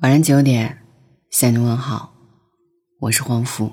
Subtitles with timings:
[0.00, 0.78] 晚上九点，
[1.28, 2.14] 向你问好，
[3.00, 3.72] 我是黄甫。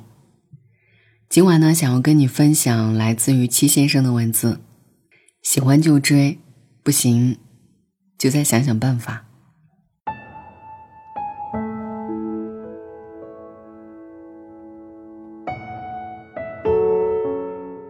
[1.30, 4.60] 今晚呢，想要跟你分享来自于七先生的文字：
[5.44, 6.40] 喜欢就追，
[6.82, 7.38] 不行
[8.18, 9.26] 就再想想办法。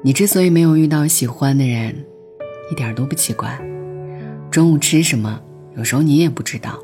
[0.04, 2.06] 你之所以没有遇到喜欢的人，
[2.70, 3.58] 一点都不奇怪。
[4.52, 5.42] 中午吃什么，
[5.78, 6.78] 有时候你也不知道。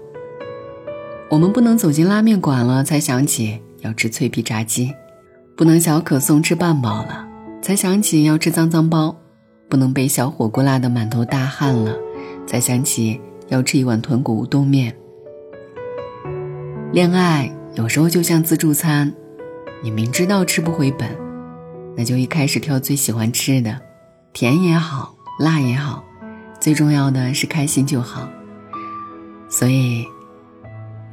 [1.31, 4.93] 我们不能走进拉面馆了才想起要吃脆皮炸鸡，
[5.55, 7.25] 不能小可颂吃半饱了
[7.61, 9.15] 才想起要吃脏脏包，
[9.69, 11.95] 不能被小火锅辣得满头大汗了
[12.45, 14.93] 才想起要吃一碗豚骨乌冬面。
[16.91, 19.13] 恋爱有时候就像自助餐，
[19.81, 21.07] 你明知道吃不回本，
[21.95, 23.79] 那就一开始挑最喜欢吃的，
[24.33, 26.03] 甜也好，辣也好，
[26.59, 28.27] 最重要的是开心就好。
[29.47, 30.05] 所以。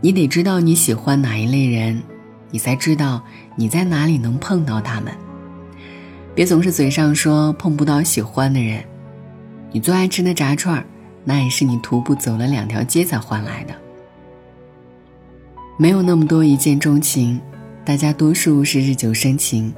[0.01, 2.01] 你得知道你喜欢哪一类人，
[2.51, 3.21] 你才知道
[3.57, 5.13] 你在哪里能碰到他们。
[6.37, 8.85] 别总是嘴上说碰不到喜欢的人，
[9.73, 10.85] 你最爱吃的炸串
[11.25, 13.75] 那也是你徒步走了两条街才换来的。
[15.77, 17.41] 没有那么多一见钟情，
[17.85, 19.75] 大家多数是日久生情，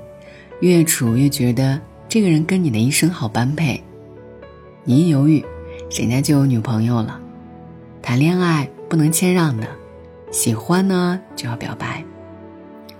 [0.60, 3.82] 越处越觉得这个人跟你的一生好般配。
[4.84, 5.42] 你一犹豫，
[5.90, 7.18] 人家就有女朋友了。
[8.02, 9.66] 谈恋爱不能谦让的。
[10.30, 12.04] 喜欢呢就要表白，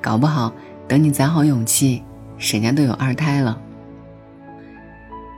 [0.01, 0.53] 搞不好
[0.89, 2.03] 等你攒好勇气，
[2.39, 3.61] 人家都有二胎了。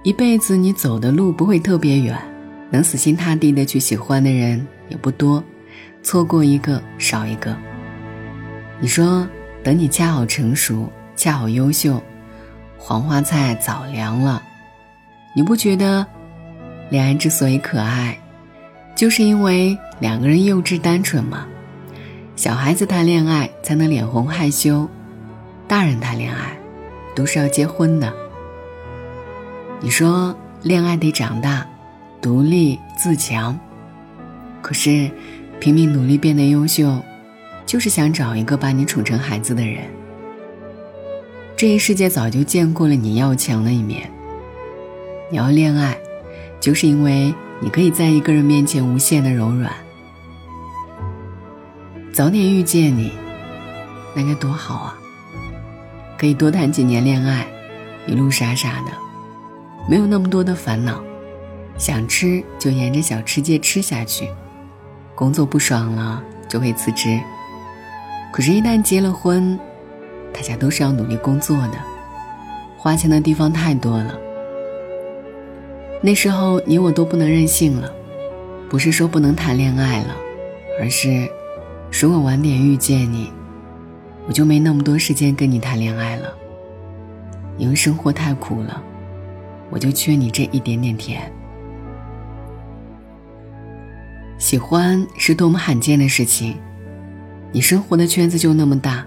[0.02, 2.18] 一辈子你走的路不会特别远，
[2.70, 5.44] 能死心塌地的去喜欢的人也不多，
[6.02, 7.56] 错过一个少一个。
[8.80, 9.28] 你说
[9.62, 12.02] 等你恰好成熟，恰好优秀，
[12.78, 14.42] 黄花菜早凉了，
[15.36, 16.04] 你不觉得
[16.90, 18.18] 恋爱之所以可爱，
[18.96, 21.46] 就是因为两个人幼稚单纯吗？
[22.34, 24.88] 小孩子谈恋爱才能脸红害羞，
[25.68, 26.56] 大人谈恋爱
[27.14, 28.12] 都是要结婚的。
[29.80, 31.66] 你说恋爱得长大，
[32.22, 33.58] 独立自强，
[34.62, 35.10] 可是
[35.60, 36.98] 拼命努力变得优秀，
[37.66, 39.84] 就是想找一个把你宠成孩子的人。
[41.54, 44.10] 这一世界早就见过了你要强的一面。
[45.30, 45.96] 你要恋爱，
[46.60, 49.70] 就是因为你可以在一个人面前无限的柔软。
[52.12, 53.10] 早点遇见你，
[54.14, 54.98] 那该多好啊！
[56.18, 57.46] 可以多谈几年恋爱，
[58.06, 58.92] 一路傻傻的，
[59.88, 61.02] 没有那么多的烦恼，
[61.78, 64.28] 想吃就沿着小吃街吃下去，
[65.14, 67.18] 工作不爽了就会辞职。
[68.30, 69.58] 可是，一旦结了婚，
[70.34, 71.78] 大家都是要努力工作的，
[72.76, 74.18] 花钱的地方太多了。
[76.02, 77.90] 那时候你我都不能任性了，
[78.68, 80.14] 不是说不能谈恋爱了，
[80.78, 81.26] 而是。
[82.00, 83.30] 如果晚点遇见你，
[84.26, 86.34] 我就没那么多时间跟你谈恋爱了。
[87.58, 88.82] 因为生活太苦了，
[89.70, 91.30] 我就缺你这一点点甜。
[94.36, 96.56] 喜欢是多么罕见的事情，
[97.52, 99.06] 你生活的圈子就那么大，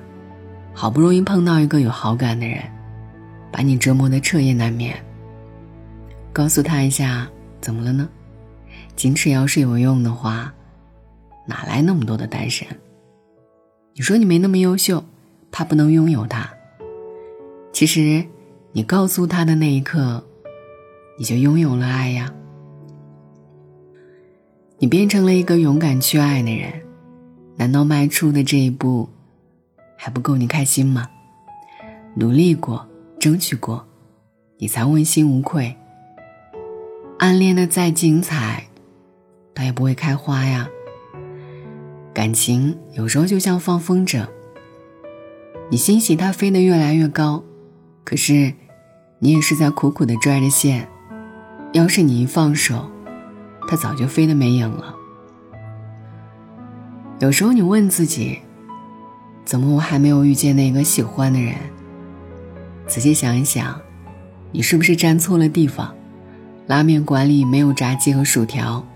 [0.73, 2.63] 好不容易碰到一个有好感的人，
[3.51, 4.95] 把你折磨的彻夜难眠。
[6.31, 7.27] 告诉他一下，
[7.59, 8.07] 怎么了呢？
[8.95, 10.53] 矜持要是有用的话。
[11.45, 12.67] 哪来那么多的单身？
[13.93, 15.03] 你说你没那么优秀，
[15.51, 16.49] 怕不能拥有他。
[17.71, 18.25] 其实，
[18.71, 20.23] 你告诉他的那一刻，
[21.17, 22.33] 你就拥有了爱呀。
[24.77, 26.81] 你变成了一个勇敢去爱的人，
[27.55, 29.09] 难道迈出的这一步
[29.97, 31.09] 还不够你开心吗？
[32.15, 32.85] 努力过，
[33.19, 33.85] 争取过，
[34.57, 35.75] 你才问心无愧。
[37.19, 38.67] 暗恋的再精彩，
[39.53, 40.69] 它也不会开花呀。
[42.15, 44.25] 感情有时候就像放风筝，
[45.69, 47.43] 你欣喜它飞得越来越高，
[48.05, 48.53] 可是
[49.19, 50.87] 你也是在苦苦的拽着线。
[51.73, 52.89] 要是你一放手，
[53.67, 54.95] 它早就飞得没影了。
[57.19, 58.39] 有时候你问自己，
[59.43, 61.53] 怎么我还没有遇见那个喜欢的人？
[62.87, 63.77] 仔细想一想，
[64.53, 65.93] 你是不是站错了地方？
[66.67, 68.87] 拉面馆里没有炸鸡和薯条，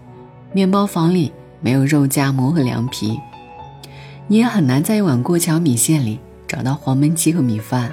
[0.53, 1.33] 面包房里。
[1.61, 3.19] 没有肉夹馍和凉皮，
[4.27, 7.91] 你也很难在一碗过桥米线里找到黄焖鸡和米饭。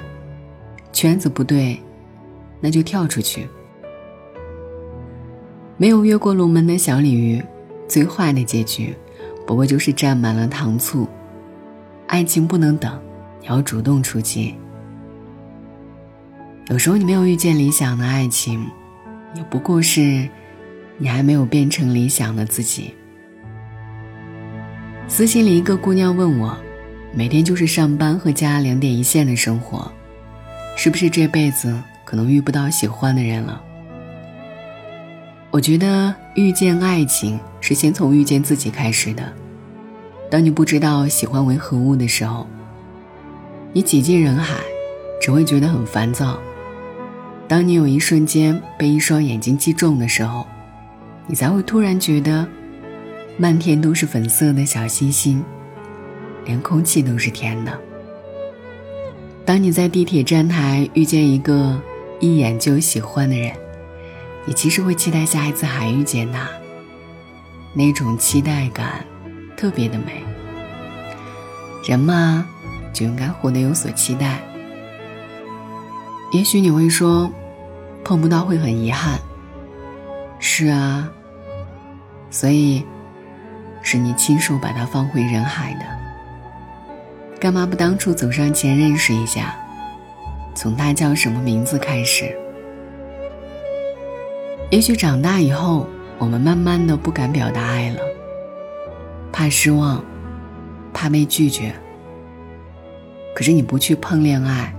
[0.93, 1.79] 圈子不对，
[2.59, 3.47] 那就跳出去。
[5.77, 7.43] 没有越过龙门的小鲤鱼，
[7.87, 8.95] 最坏的结局，
[9.45, 11.07] 不过就是沾满了糖醋。
[12.07, 12.99] 爱情不能等，
[13.41, 14.55] 你要主动出击。
[16.69, 18.65] 有时候你没有遇见理想的爱情，
[19.35, 20.27] 也不过是，
[20.97, 22.93] 你还没有变成理想的自己。
[25.09, 26.55] 私信里一个姑娘问我，
[27.13, 29.89] 每天就是上班和家两点一线的生活，
[30.75, 33.61] 是不是这辈子可能遇不到喜欢的人了？
[35.49, 39.23] 我觉得遇见爱情是先从遇见自己开始的。
[40.29, 42.45] 当你不知道喜欢为何物的时候，
[43.71, 44.57] 你挤进人海，
[45.21, 46.37] 只会觉得很烦躁。
[47.47, 50.45] 当你有一瞬间被一双眼睛击中的时候，
[51.27, 52.45] 你才会突然觉得，
[53.39, 55.43] 漫天都是粉色的小星星，
[56.43, 57.79] 连空气都是甜的。
[59.45, 61.79] 当你在地铁站台遇见一个
[62.19, 63.53] 一眼就喜欢的人，
[64.45, 66.49] 你其实会期待下一次还遇见他，
[67.73, 69.05] 那种期待感
[69.55, 70.23] 特别的美。
[71.85, 72.45] 人嘛，
[72.91, 74.41] 就应该活得有所期待。
[76.33, 77.31] 也许你会说，
[78.03, 79.19] 碰不到会很遗憾。
[80.39, 81.09] 是啊，
[82.29, 82.83] 所以
[83.89, 85.85] 是你亲手把他放回人海的。
[87.39, 89.55] 干嘛不当初走上前认识一下，
[90.53, 92.37] 从他叫什么名字开始？
[94.71, 95.87] 也许长大以后，
[96.17, 98.01] 我们慢慢的不敢表达爱了，
[99.31, 100.03] 怕失望，
[100.93, 101.73] 怕被拒绝。
[103.33, 104.75] 可是你不去碰恋爱，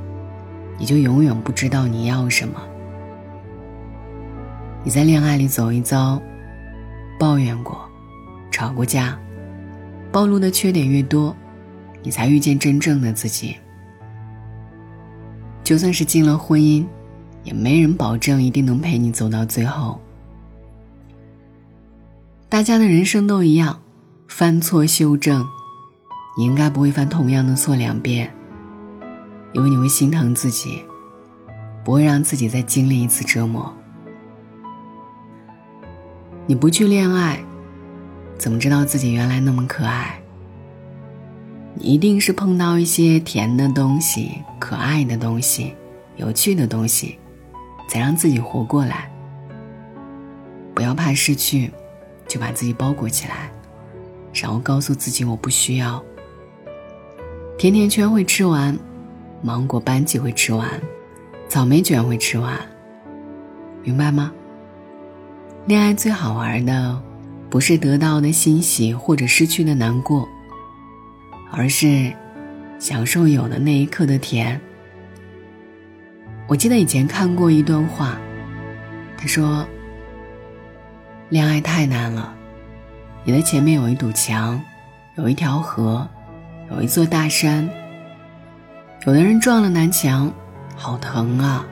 [0.77, 2.61] 你就永远不知道你要什么。
[4.85, 6.21] 你在恋爱里走一遭，
[7.19, 7.88] 抱怨过，
[8.59, 9.17] 吵过架，
[10.11, 11.37] 暴露的缺点越多，
[12.03, 13.55] 你才遇见真正的自己。
[15.63, 16.85] 就算是进了婚姻，
[17.45, 20.01] 也没人保证一定能陪你走到最后。
[22.49, 23.81] 大家的人生都一样，
[24.27, 25.47] 犯错修正，
[26.37, 28.29] 你应该不会犯同样的错两遍。
[29.53, 30.83] 因为你会心疼自己，
[31.85, 33.73] 不会让自己再经历一次折磨。
[36.45, 37.39] 你不去恋爱，
[38.39, 40.21] 怎么知道自己原来那么可爱？
[41.75, 45.75] 你一定是碰到一些甜的东西、可爱的东西、
[46.17, 47.19] 有趣的东西，
[47.89, 49.11] 才让自己活过来。
[50.75, 51.71] 不要怕失去，
[52.29, 53.51] 就把自己包裹起来，
[54.33, 56.03] 然后告诉自己我不需要。
[57.59, 58.79] 甜甜圈会吃完。
[59.41, 60.69] 芒果班戟会吃完，
[61.49, 62.59] 草莓卷会吃完，
[63.85, 64.33] 明白吗？
[65.67, 67.01] 恋爱最好玩的，
[67.51, 70.29] 不是得到的欣喜或者失去的难过，
[71.51, 72.13] 而是
[72.79, 74.61] 享受有的那一刻的甜。
[76.47, 78.19] 我记得以前看过一段话，
[79.17, 79.67] 他说
[81.31, 82.35] ：“恋爱太难了，
[83.25, 84.61] 你的前面有一堵墙，
[85.17, 86.07] 有一条河，
[86.71, 87.69] 有一座大山。”
[89.07, 90.31] 有的人撞了南墙，
[90.75, 91.65] 好疼啊，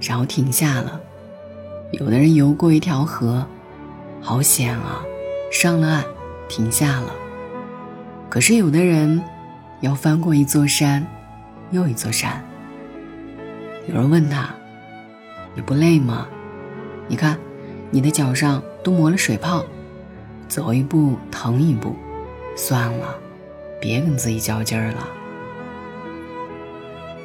[0.00, 0.98] 然后停下了；
[1.92, 3.46] 有的人游过一条河，
[4.22, 5.02] 好险啊，
[5.50, 6.04] 上了岸，
[6.48, 7.14] 停下了。
[8.28, 9.22] 可是有的人
[9.80, 11.04] 要翻过一座山，
[11.70, 12.44] 又一座山。
[13.88, 14.50] 有人问他
[15.56, 16.28] ：“你不累吗？
[17.08, 17.36] 你看，
[17.90, 19.64] 你的脚上都磨了水泡，
[20.48, 21.96] 走一步疼一步，
[22.54, 23.16] 算了，
[23.80, 25.08] 别跟自己较劲儿了。”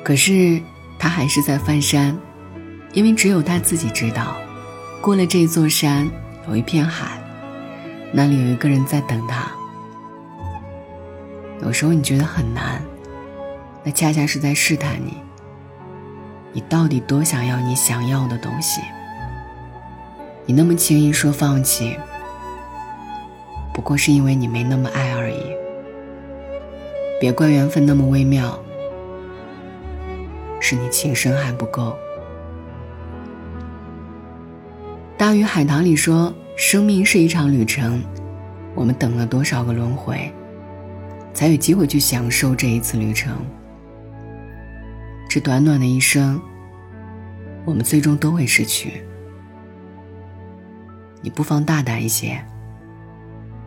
[0.02, 0.62] 可是，
[0.98, 2.18] 他还是在翻山，
[2.94, 4.38] 因为只有他自己知道，
[5.02, 6.10] 过了这座山，
[6.48, 7.20] 有一片海，
[8.12, 9.52] 那里有一个人在等他。
[11.62, 12.82] 有时候你觉得很难，
[13.84, 15.18] 那恰恰是在试探你，
[16.54, 18.82] 你到底多想要你想要的东西。
[20.46, 21.98] 你那么轻易说放弃，
[23.74, 25.42] 不过是因为你没那么爱而已。
[27.20, 28.60] 别怪缘分那么微妙。
[30.60, 31.98] 是你情深还不够。
[35.26, 38.00] 大鱼海棠里说：“生命是一场旅程，
[38.76, 40.32] 我们等了多少个轮回，
[41.34, 43.36] 才有机会去享受这一次旅程。
[45.28, 46.40] 这短短的一生，
[47.66, 49.04] 我们最终都会失去。
[51.24, 52.40] 你不妨大胆一些，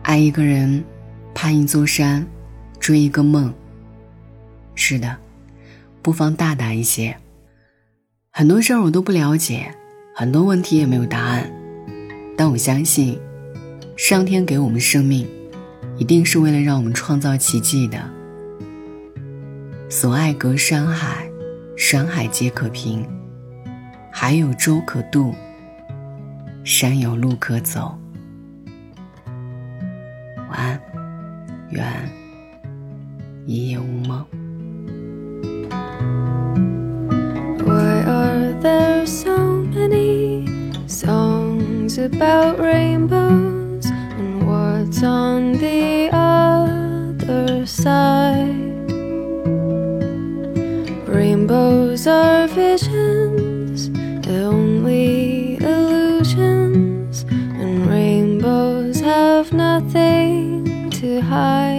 [0.03, 0.81] 爱一个人，
[1.35, 2.25] 攀一座山，
[2.79, 3.53] 追一个梦。
[4.75, 5.13] 是的。”
[6.01, 7.17] 不妨大胆一些。
[8.31, 9.75] 很多事儿我都不了解，
[10.19, 11.49] 很多问题也没有答案，
[12.35, 13.17] 但我相信，
[13.95, 15.25] 上天给我们生命，
[15.95, 17.97] 一定是为了让我们创造奇迹的。
[19.89, 21.31] 所爱隔山海，
[21.77, 23.01] 山海皆可平；
[24.11, 25.33] 海有舟可渡，
[26.65, 27.97] 山有路可走。
[42.19, 48.91] About rainbows and what's on the other side.
[51.07, 53.87] Rainbows are visions,
[54.27, 61.78] only illusions, and rainbows have nothing to hide.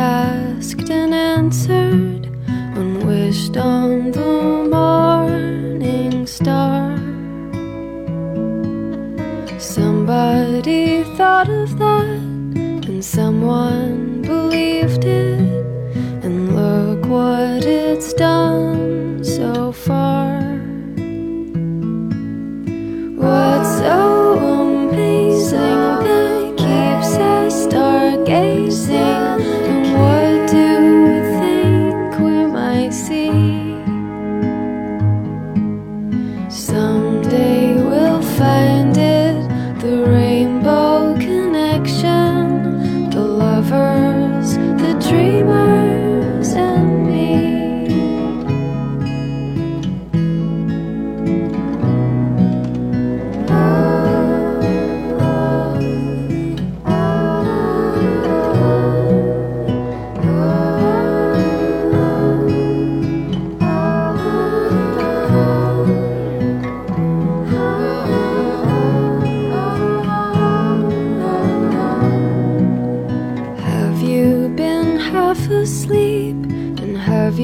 [0.00, 2.26] asked and answered?
[2.80, 6.96] Unwished on the morning star.
[9.58, 12.20] Somebody thought of that,
[12.88, 13.99] and someone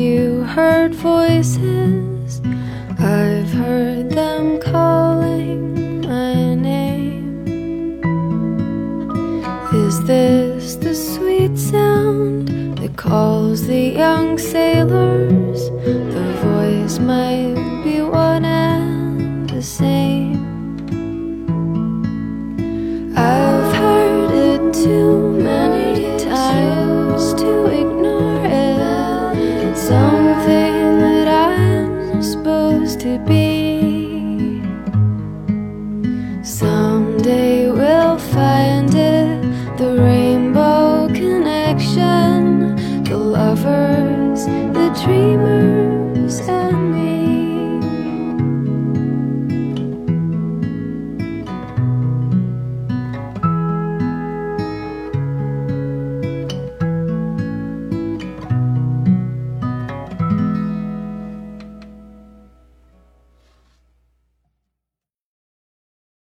[0.07, 2.41] you heard voices?
[2.99, 8.01] I've heard them calling my name.
[9.85, 15.71] Is this the sweet sound that calls the young sailors?
[16.15, 20.37] The voice might be one and the same.
[23.17, 25.26] I've heard it too
[41.97, 46.86] the lovers, the dreamers, and